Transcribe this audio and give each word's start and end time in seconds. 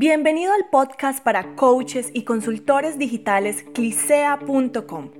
Bienvenido 0.00 0.52
al 0.52 0.66
podcast 0.70 1.24
para 1.24 1.56
coaches 1.56 2.10
y 2.14 2.22
consultores 2.22 3.00
digitales 3.00 3.64
clisea.com. 3.74 5.10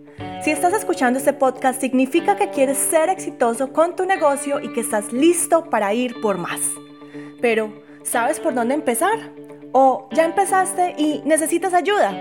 Si 0.44 0.52
estás 0.52 0.72
escuchando 0.72 1.18
este 1.18 1.32
podcast 1.32 1.80
significa 1.80 2.36
que 2.36 2.50
quieres 2.50 2.78
ser 2.78 3.08
exitoso 3.08 3.72
con 3.72 3.96
tu 3.96 4.06
negocio 4.06 4.60
y 4.60 4.72
que 4.72 4.78
estás 4.78 5.12
listo 5.12 5.68
para 5.68 5.92
ir 5.94 6.20
por 6.20 6.38
más. 6.38 6.60
Pero, 7.40 7.72
¿sabes 8.04 8.38
por 8.38 8.54
dónde 8.54 8.74
empezar? 8.74 9.18
¿O 9.72 10.08
ya 10.12 10.24
empezaste 10.24 10.94
y 10.96 11.22
necesitas 11.24 11.74
ayuda? 11.74 12.14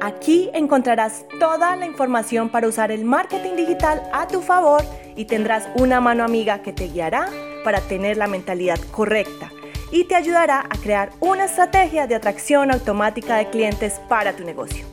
Aquí 0.00 0.50
encontrarás 0.54 1.24
toda 1.38 1.76
la 1.76 1.86
información 1.86 2.48
para 2.48 2.66
usar 2.66 2.90
el 2.90 3.04
marketing 3.04 3.54
digital 3.54 4.02
a 4.12 4.26
tu 4.26 4.42
favor 4.42 4.82
y 5.14 5.26
tendrás 5.26 5.68
una 5.76 6.00
mano 6.00 6.24
amiga 6.24 6.62
que 6.62 6.72
te 6.72 6.88
guiará 6.88 7.28
para 7.62 7.80
tener 7.80 8.16
la 8.16 8.26
mentalidad 8.26 8.80
correcta 8.90 9.51
y 9.92 10.04
te 10.04 10.16
ayudará 10.16 10.60
a 10.60 10.78
crear 10.78 11.12
una 11.20 11.44
estrategia 11.44 12.06
de 12.06 12.14
atracción 12.14 12.72
automática 12.72 13.36
de 13.36 13.50
clientes 13.50 14.00
para 14.08 14.34
tu 14.34 14.42
negocio. 14.42 14.86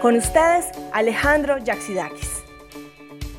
Con 0.00 0.16
ustedes, 0.16 0.66
Alejandro 0.94 1.58
Yaxidakis. 1.58 2.30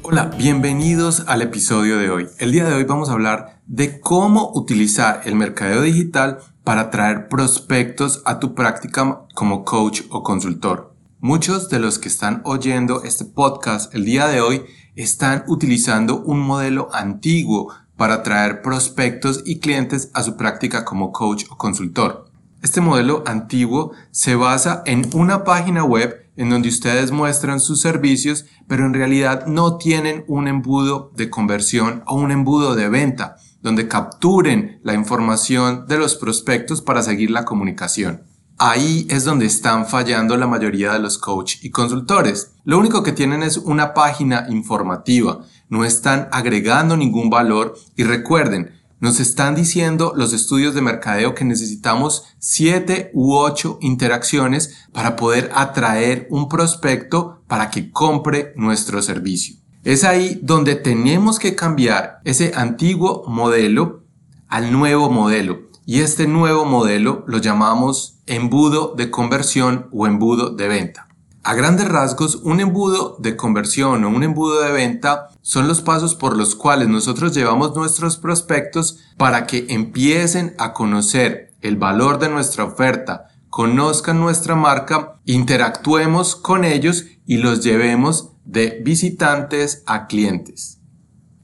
Hola, 0.04 0.26
bienvenidos 0.38 1.24
al 1.28 1.42
episodio 1.42 1.98
de 1.98 2.10
hoy. 2.10 2.28
El 2.40 2.52
día 2.52 2.66
de 2.66 2.74
hoy 2.74 2.84
vamos 2.84 3.10
a 3.10 3.14
hablar 3.14 3.62
de 3.66 4.00
cómo 4.00 4.52
utilizar 4.54 5.22
el 5.26 5.36
mercadeo 5.36 5.82
digital 5.82 6.40
para 6.64 6.90
traer 6.90 7.30
prospectos 7.30 8.22
a 8.26 8.40
tu 8.40 8.54
práctica 8.54 9.22
como 9.34 9.64
coach 9.64 10.02
o 10.10 10.24
consultor. 10.24 10.94
Muchos 11.20 11.70
de 11.70 11.80
los 11.80 12.00
que 12.00 12.10
están 12.10 12.42
oyendo 12.44 13.04
este 13.04 13.26
podcast 13.26 13.94
el 13.96 14.06
día 14.06 14.28
de 14.28 14.42
hoy 14.42 14.64
están 14.96 15.44
utilizando 15.48 16.22
un 16.22 16.40
modelo 16.40 16.90
antiguo 16.94 17.74
para 17.98 18.16
atraer 18.16 18.62
prospectos 18.62 19.42
y 19.46 19.60
clientes 19.60 20.10
a 20.14 20.24
su 20.24 20.38
práctica 20.38 20.86
como 20.86 21.12
coach 21.12 21.46
o 21.50 21.58
consultor. 21.58 22.32
Este 22.62 22.82
modelo 22.82 23.24
antiguo 23.26 23.92
se 24.12 24.36
basa 24.36 24.82
en 24.86 25.10
una 25.14 25.44
página 25.44 25.84
web 25.84 26.28
en 26.38 26.50
donde 26.50 26.70
ustedes 26.70 27.12
muestran 27.12 27.60
sus 27.60 27.82
servicios, 27.82 28.46
pero 28.68 28.86
en 28.86 28.94
realidad 28.94 29.48
no 29.48 29.78
tienen 29.78 30.24
un 30.28 30.48
embudo 30.48 31.12
de 31.16 31.30
conversión 31.30 32.04
o 32.06 32.16
un 32.16 32.32
embudo 32.32 32.76
de 32.76 32.90
venta, 32.90 33.38
donde 33.62 33.88
capturen 33.88 34.80
la 34.84 34.94
información 34.94 35.86
de 35.88 35.98
los 35.98 36.16
prospectos 36.16 36.82
para 36.82 37.02
seguir 37.02 37.32
la 37.32 37.44
comunicación. 37.44 38.24
Ahí 38.60 39.06
es 39.12 39.24
donde 39.24 39.46
están 39.46 39.86
fallando 39.86 40.36
la 40.36 40.48
mayoría 40.48 40.94
de 40.94 41.00
los 41.00 41.20
coach 41.20 41.58
y 41.62 41.70
consultores. 41.70 42.54
Lo 42.64 42.80
único 42.80 43.04
que 43.04 43.12
tienen 43.12 43.44
es 43.44 43.58
una 43.58 43.94
página 43.94 44.48
informativa, 44.50 45.42
no 45.70 45.86
están 45.86 46.28
agregando 46.32 46.98
ningún 46.98 47.30
valor 47.30 47.78
y 47.96 48.04
recuerden, 48.04 48.72
nos 49.00 49.20
están 49.20 49.54
diciendo 49.54 50.14
los 50.16 50.34
estudios 50.34 50.74
de 50.74 50.82
mercadeo 50.82 51.36
que 51.36 51.46
necesitamos 51.46 52.24
7 52.40 53.12
u 53.14 53.36
8 53.36 53.78
interacciones 53.82 54.88
para 54.92 55.16
poder 55.16 55.52
atraer 55.54 56.28
un 56.32 56.50
prospecto 56.50 57.44
para 57.48 57.70
que 57.70 57.92
compre 57.92 58.54
nuestro 58.56 59.04
servicio. 59.04 59.56
Es 59.84 60.04
ahí 60.04 60.40
donde 60.42 60.74
tenemos 60.74 61.38
que 61.38 61.54
cambiar 61.54 62.22
ese 62.24 62.54
antiguo 62.56 63.24
modelo 63.28 64.02
al 64.48 64.72
nuevo 64.72 65.12
modelo. 65.12 65.67
Y 65.90 66.02
este 66.02 66.28
nuevo 66.28 66.66
modelo 66.66 67.24
lo 67.28 67.38
llamamos 67.38 68.18
embudo 68.26 68.94
de 68.98 69.10
conversión 69.10 69.88
o 69.94 70.06
embudo 70.06 70.50
de 70.50 70.68
venta. 70.68 71.08
A 71.44 71.54
grandes 71.54 71.88
rasgos, 71.88 72.36
un 72.44 72.60
embudo 72.60 73.16
de 73.20 73.38
conversión 73.38 74.04
o 74.04 74.10
un 74.10 74.22
embudo 74.22 74.60
de 74.64 74.74
venta 74.74 75.30
son 75.42 75.70
los 75.70 75.80
pasos 75.80 76.14
por 76.14 76.36
los 76.36 76.56
cuales 76.56 76.90
nosotros 76.90 77.34
llevamos 77.34 77.74
nuestros 77.74 78.18
prospectos 78.18 79.00
para 79.16 79.48
que 79.48 79.66
empiecen 79.70 80.56
a 80.58 80.74
conocer 80.74 81.54
el 81.62 81.78
valor 81.78 82.20
de 82.20 82.28
nuestra 82.28 82.66
oferta, 82.66 83.30
conozcan 83.50 84.20
nuestra 84.20 84.56
marca, 84.58 85.22
interactuemos 85.24 86.36
con 86.36 86.66
ellos 86.66 87.06
y 87.26 87.38
los 87.38 87.64
llevemos 87.64 88.32
de 88.44 88.82
visitantes 88.84 89.84
a 89.86 90.08
clientes. 90.08 90.82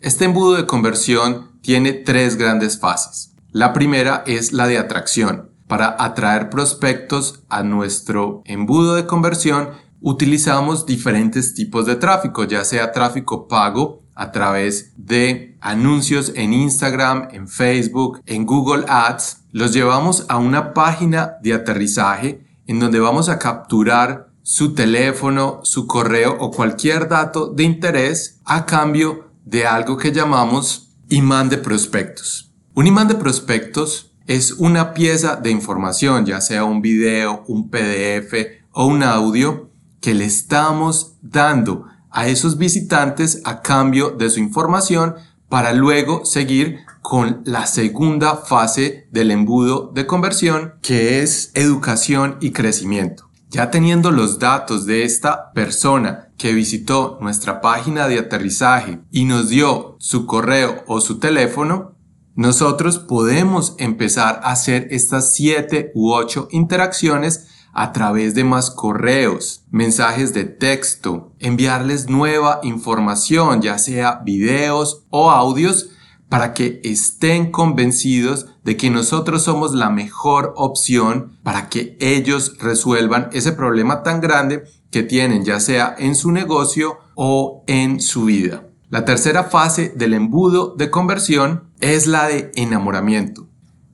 Este 0.01 0.25
embudo 0.25 0.56
de 0.56 0.66
conversión 0.66 1.62
tiene 1.62 1.94
tres 1.94 2.35
grandes 2.35 2.78
fases. 2.78 3.32
La 3.53 3.72
primera 3.72 4.24
es 4.25 4.52
la 4.52 4.66
de 4.66 4.80
atracción. 4.80 5.52
Para 5.68 5.96
atraer 6.00 6.50
prospectos 6.50 7.44
a 7.50 7.62
nuestro 7.62 8.41
embudo 8.46 8.96
de 8.96 9.06
conversión, 9.06 9.69
utilizamos 10.02 10.88
diferentes 10.88 11.53
tipos 11.53 11.86
de 11.86 11.96
tráfico, 11.96 12.46
ya 12.46 12.66
sea 12.66 12.92
tráfico 12.92 13.47
pago 13.47 14.02
a 14.16 14.31
través 14.31 14.94
de 14.97 15.56
anuncios 15.62 16.31
en 16.34 16.52
Instagram, 16.52 17.28
en 17.31 17.47
Facebook, 17.47 18.24
en 18.25 18.47
Google 18.47 18.86
Ads. 18.88 19.44
Los 19.52 19.72
llevamos 19.72 20.25
a 20.30 20.38
una 20.38 20.74
página 20.74 21.34
de 21.44 21.53
aterrizaje 21.53 22.44
en 22.66 22.80
donde 22.80 23.00
vamos 23.00 23.30
a 23.30 23.38
capturar 23.38 24.30
su 24.42 24.74
teléfono, 24.74 25.59
su 25.62 25.86
correo 25.86 26.38
o 26.40 26.50
cualquier 26.50 27.08
dato 27.08 27.52
de 27.53 27.66
interés 27.66 28.42
a 28.46 28.66
cambio 28.66 29.30
de 29.46 29.68
algo 29.68 29.96
que 29.96 30.12
llamamos 30.12 30.96
imán 31.08 31.50
de 31.50 31.59
prospectos. 31.59 32.53
Un 32.75 32.88
imán 32.88 33.07
de 33.07 33.13
prospectos 33.13 34.13
es 34.25 34.53
una 34.53 34.95
pieza 34.95 35.35
de 35.35 35.51
información, 35.51 36.25
ya 36.25 36.41
sea 36.41 36.63
un 36.63 36.81
video, 36.81 37.44
un 37.47 37.69
PDF 37.69 38.34
o 38.72 38.88
un 38.88 39.03
audio, 39.03 39.69
que 40.01 40.16
le 40.16 40.25
estamos 40.25 41.13
dando 41.22 41.85
a 42.09 42.28
esos 42.28 42.57
visitantes 42.57 43.44
a 43.45 43.62
cambio 43.62 44.09
de 44.09 44.28
su 44.31 44.39
información 44.39 45.13
para 45.50 45.72
luego 45.72 46.25
seguir 46.25 46.79
con 47.03 47.44
la 47.45 47.67
segunda 47.67 48.38
fase 48.38 49.07
del 49.12 49.29
embudo 49.29 49.91
de 49.94 50.07
conversión, 50.07 50.73
que 50.81 51.22
es 51.22 51.51
educación 51.53 52.38
y 52.41 52.53
crecimiento. 52.53 53.29
Ya 53.51 53.69
teniendo 53.69 54.09
los 54.09 54.39
datos 54.39 54.88
de 54.88 55.03
esta 55.03 55.51
persona 55.51 56.29
que 56.38 56.53
visitó 56.53 57.19
nuestra 57.22 57.62
página 57.62 58.07
de 58.07 58.17
aterrizaje 58.17 59.00
y 59.12 59.25
nos 59.25 59.50
dio 59.50 59.95
su 60.00 60.25
correo 60.25 60.83
o 60.88 61.01
su 61.01 61.19
teléfono, 61.19 61.93
nosotros 62.35 62.99
podemos 62.99 63.75
empezar 63.77 64.41
a 64.44 64.51
hacer 64.51 64.88
estas 64.91 65.33
siete 65.35 65.91
u 65.94 66.11
ocho 66.13 66.47
interacciones 66.51 67.47
a 67.73 67.91
través 67.91 68.35
de 68.35 68.44
más 68.44 68.69
correos, 68.69 69.66
mensajes 69.71 70.33
de 70.33 70.45
texto, 70.45 71.33
enviarles 71.39 72.07
nueva 72.07 72.59
información, 72.63 73.61
ya 73.61 73.77
sea 73.77 74.21
videos 74.23 75.05
o 75.09 75.31
audios, 75.31 75.89
para 76.29 76.55
que 76.55 76.81
estén 76.83 77.51
convencidos 77.51 78.47
de 78.63 78.75
que 78.77 78.89
nosotros 78.89 79.44
somos 79.44 79.73
la 79.73 79.91
mejor 79.91 80.53
opción 80.57 81.38
para 81.44 81.69
que 81.69 81.95
ellos 82.00 82.57
resuelvan 82.59 83.29
ese 83.33 83.51
problema 83.51 84.01
tan 84.01 84.19
grande 84.19 84.63
que 84.89 85.03
tienen, 85.03 85.45
ya 85.45 85.59
sea 85.59 85.95
en 85.97 86.15
su 86.15 86.31
negocio 86.31 86.97
o 87.15 87.63
en 87.67 88.01
su 88.01 88.25
vida. 88.25 88.72
La 88.94 89.06
tercera 89.06 89.46
fase 89.46 89.92
del 89.96 90.14
embudo 90.14 90.76
de 90.78 90.92
conversión 90.92 91.64
es 91.80 92.06
la 92.06 92.28
de 92.28 92.52
enamoramiento. 92.54 93.48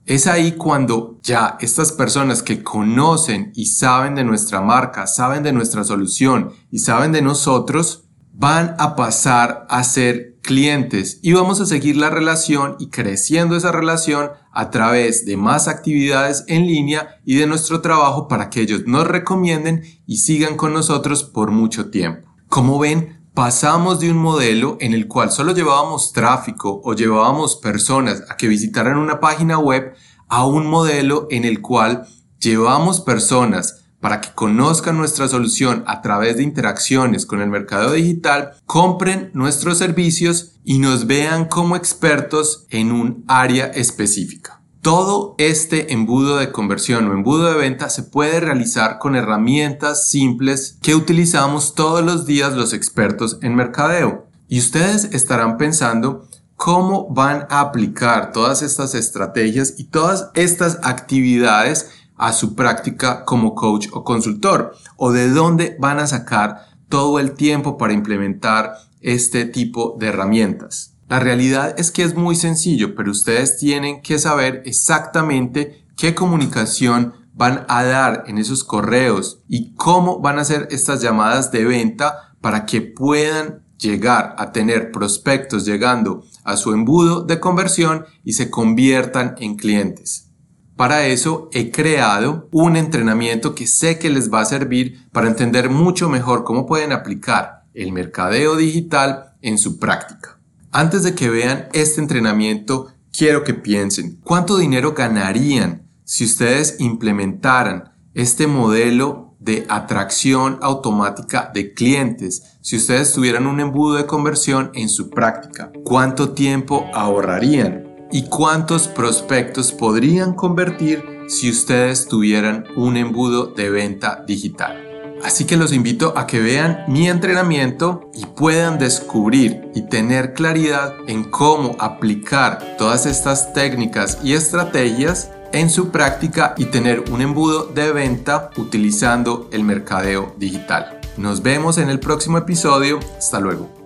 Es 0.05 0.27
ahí 0.27 0.57
cuando 0.57 1.17
ya 1.23 1.55
estas 1.61 1.93
personas 1.93 2.43
que 2.43 2.63
conocen 2.63 3.53
y 3.55 3.67
saben 3.67 4.15
de 4.15 4.25
nuestra 4.25 4.59
marca, 4.59 5.07
saben 5.07 5.41
de 5.41 5.53
nuestra 5.53 5.85
solución 5.85 6.51
y 6.69 6.79
saben 6.79 7.13
de 7.13 7.21
nosotros, 7.21 8.09
van 8.33 8.75
a 8.77 8.97
pasar 8.97 9.65
a 9.69 9.85
ser 9.85 10.35
clientes 10.41 11.19
y 11.21 11.31
vamos 11.31 11.61
a 11.61 11.65
seguir 11.65 11.95
la 11.95 12.09
relación 12.09 12.75
y 12.77 12.89
creciendo 12.89 13.55
esa 13.55 13.71
relación 13.71 14.31
a 14.51 14.69
través 14.69 15.25
de 15.25 15.37
más 15.37 15.69
actividades 15.69 16.43
en 16.47 16.67
línea 16.67 17.21
y 17.23 17.35
de 17.35 17.47
nuestro 17.47 17.79
trabajo 17.79 18.27
para 18.27 18.49
que 18.49 18.59
ellos 18.59 18.81
nos 18.85 19.07
recomienden 19.07 19.81
y 20.05 20.17
sigan 20.17 20.57
con 20.57 20.73
nosotros 20.73 21.23
por 21.23 21.51
mucho 21.51 21.89
tiempo. 21.89 22.27
Como 22.49 22.79
ven, 22.79 23.18
pasamos 23.39 24.01
de 24.01 24.11
un 24.11 24.17
modelo 24.17 24.75
en 24.81 24.93
el 24.93 25.07
cual 25.07 25.31
solo 25.31 25.53
llevábamos 25.53 26.11
tráfico 26.11 26.81
o 26.83 26.93
llevábamos 26.93 27.55
personas 27.55 28.21
a 28.27 28.35
que 28.35 28.49
visitaran 28.49 28.97
una 28.97 29.21
página 29.21 29.57
web 29.57 29.93
a 30.27 30.45
un 30.45 30.67
modelo 30.67 31.25
en 31.31 31.45
el 31.45 31.61
cual 31.61 32.05
llevamos 32.37 32.99
personas 32.99 33.85
para 34.01 34.19
que 34.19 34.33
conozcan 34.35 34.97
nuestra 34.97 35.29
solución 35.29 35.85
a 35.87 36.01
través 36.01 36.35
de 36.35 36.43
interacciones 36.43 37.25
con 37.25 37.39
el 37.39 37.49
mercado 37.49 37.93
digital, 37.93 38.55
compren 38.65 39.31
nuestros 39.33 39.77
servicios 39.77 40.59
y 40.65 40.79
nos 40.79 41.07
vean 41.07 41.45
como 41.45 41.77
expertos 41.77 42.65
en 42.69 42.91
un 42.91 43.23
área 43.29 43.67
específica. 43.67 44.58
Todo 44.81 45.35
este 45.37 45.91
embudo 45.91 46.37
de 46.37 46.53
conversión 46.53 47.09
o 47.09 47.13
embudo 47.13 47.51
de 47.51 47.57
venta 47.57 47.89
se 47.89 48.03
puede 48.03 48.39
realizar 48.39 48.97
con 48.97 49.17
herramientas 49.17 50.09
simples 50.09 50.77
que 50.81 50.95
utilizamos 50.95 51.75
todos 51.75 52.01
los 52.01 52.25
días 52.25 52.53
los 52.53 52.71
expertos 52.71 53.39
en 53.41 53.55
mercadeo. 53.55 54.27
Y 54.47 54.59
ustedes 54.59 55.09
estarán 55.11 55.57
pensando 55.57 56.29
cómo 56.55 57.13
van 57.13 57.45
a 57.49 57.59
aplicar 57.59 58.31
todas 58.31 58.61
estas 58.61 58.95
estrategias 58.95 59.73
y 59.77 59.85
todas 59.85 60.29
estas 60.33 60.79
actividades 60.81 61.91
a 62.15 62.31
su 62.31 62.55
práctica 62.55 63.25
como 63.25 63.55
coach 63.55 63.87
o 63.91 64.05
consultor 64.05 64.75
o 64.95 65.11
de 65.11 65.29
dónde 65.29 65.75
van 65.77 65.99
a 65.99 66.07
sacar 66.07 66.67
todo 66.87 67.19
el 67.19 67.33
tiempo 67.33 67.77
para 67.77 67.91
implementar 67.91 68.75
este 69.01 69.43
tipo 69.43 69.97
de 69.99 70.07
herramientas. 70.07 70.93
La 71.09 71.19
realidad 71.19 71.73
es 71.79 71.89
que 71.89 72.03
es 72.03 72.15
muy 72.15 72.35
sencillo, 72.35 72.93
pero 72.95 73.09
ustedes 73.09 73.57
tienen 73.57 74.03
que 74.03 74.19
saber 74.19 74.61
exactamente 74.65 75.83
qué 75.97 76.13
comunicación 76.13 77.13
van 77.33 77.65
a 77.67 77.83
dar 77.83 78.25
en 78.27 78.37
esos 78.37 78.63
correos 78.63 79.39
y 79.47 79.73
cómo 79.73 80.19
van 80.19 80.37
a 80.37 80.41
hacer 80.41 80.67
estas 80.69 81.01
llamadas 81.01 81.51
de 81.51 81.65
venta 81.65 82.35
para 82.41 82.67
que 82.67 82.81
puedan 82.81 83.63
llegar 83.79 84.35
a 84.37 84.51
tener 84.51 84.91
prospectos 84.91 85.65
llegando 85.65 86.25
a 86.43 86.57
su 86.57 86.73
embudo 86.73 87.23
de 87.23 87.39
conversión 87.39 88.05
y 88.23 88.33
se 88.33 88.51
conviertan 88.51 89.33
en 89.39 89.55
clientes. 89.55 90.29
Para 90.75 91.07
eso 91.07 91.49
he 91.53 91.71
creado 91.71 92.49
un 92.51 92.75
entrenamiento 92.75 93.55
que 93.55 93.65
sé 93.65 93.97
que 93.97 94.11
les 94.11 94.31
va 94.31 94.41
a 94.41 94.45
servir 94.45 95.09
para 95.11 95.27
entender 95.27 95.71
mucho 95.71 96.07
mejor 96.07 96.43
cómo 96.43 96.67
pueden 96.67 96.91
aplicar 96.91 97.63
el 97.73 97.93
mercadeo 97.93 98.55
digital 98.55 99.33
en 99.41 99.57
su 99.57 99.79
práctica. 99.79 100.38
Antes 100.71 101.01
de 101.01 101.15
que 101.15 101.29
vean 101.29 101.67
este 101.73 101.99
entrenamiento, 101.99 102.93
quiero 103.11 103.43
que 103.43 103.55
piensen 103.55 104.19
cuánto 104.23 104.57
dinero 104.57 104.93
ganarían 104.93 105.87
si 106.03 106.25
ustedes 106.25 106.75
implementaran 106.79 107.93
este 108.13 108.45
modelo 108.45 109.35
de 109.39 109.65
atracción 109.69 110.59
automática 110.61 111.49
de 111.53 111.73
clientes, 111.73 112.57
si 112.61 112.77
ustedes 112.77 113.13
tuvieran 113.13 113.47
un 113.47 113.59
embudo 113.59 113.95
de 113.95 114.05
conversión 114.05 114.69
en 114.75 114.89
su 114.89 115.09
práctica, 115.09 115.71
cuánto 115.83 116.33
tiempo 116.33 116.85
ahorrarían 116.93 118.07
y 118.11 118.23
cuántos 118.23 118.87
prospectos 118.87 119.71
podrían 119.71 120.33
convertir 120.33 121.03
si 121.27 121.49
ustedes 121.49 122.07
tuvieran 122.07 122.65
un 122.75 122.97
embudo 122.97 123.47
de 123.47 123.69
venta 123.69 124.23
digital. 124.27 124.88
Así 125.23 125.45
que 125.45 125.57
los 125.57 125.73
invito 125.73 126.13
a 126.17 126.27
que 126.27 126.39
vean 126.39 126.85
mi 126.87 127.09
entrenamiento 127.09 128.09
y 128.13 128.25
puedan 128.25 128.79
descubrir 128.79 129.69
y 129.75 129.83
tener 129.83 130.33
claridad 130.33 130.95
en 131.07 131.23
cómo 131.23 131.75
aplicar 131.79 132.75
todas 132.77 133.05
estas 133.05 133.53
técnicas 133.53 134.19
y 134.23 134.33
estrategias 134.33 135.31
en 135.51 135.69
su 135.69 135.89
práctica 135.89 136.53
y 136.57 136.65
tener 136.65 137.05
un 137.11 137.21
embudo 137.21 137.65
de 137.65 137.91
venta 137.91 138.51
utilizando 138.57 139.49
el 139.51 139.63
mercadeo 139.63 140.33
digital. 140.37 140.99
Nos 141.17 141.41
vemos 141.41 141.77
en 141.77 141.89
el 141.89 141.99
próximo 141.99 142.37
episodio. 142.37 142.99
Hasta 143.17 143.39
luego. 143.39 143.78